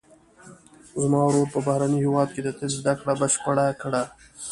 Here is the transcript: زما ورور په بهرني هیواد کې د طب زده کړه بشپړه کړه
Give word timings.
زما 1.01 1.21
ورور 1.25 1.47
په 1.53 1.59
بهرني 1.65 1.99
هیواد 2.05 2.29
کې 2.33 2.41
د 2.43 2.49
طب 2.57 2.69
زده 2.79 2.93
کړه 3.01 3.13
بشپړه 3.21 3.67
کړه 3.81 4.01